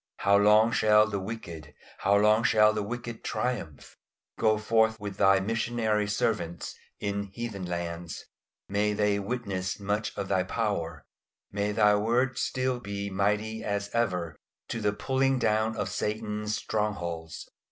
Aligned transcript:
How 0.17 0.35
long 0.35 0.71
shall 0.71 1.05
the 1.05 1.19
wicked, 1.19 1.75
how 1.99 2.17
long 2.17 2.41
shall 2.43 2.73
the 2.73 2.81
wicked 2.81 3.23
triumph? 3.23 3.97
Go 4.39 4.57
forth 4.57 4.99
with 4.99 5.17
Thy 5.17 5.39
missionary 5.39 6.07
servants 6.07 6.73
in 6.99 7.25
heathen 7.31 7.65
lands; 7.67 8.25
may 8.67 8.93
they 8.93 9.19
witness 9.19 9.79
much 9.79 10.17
of 10.17 10.27
Thy 10.27 10.41
power; 10.41 11.03
may 11.51 11.71
Thy 11.71 11.93
word 11.97 12.39
still 12.39 12.79
be 12.79 13.11
mighty 13.11 13.63
as 13.63 13.91
ever 13.93 14.35
to 14.69 14.81
the 14.81 14.91
pulling 14.91 15.37
down 15.37 15.77
of 15.77 15.87
Satan's 15.87 16.57
strongholds. 16.57 17.47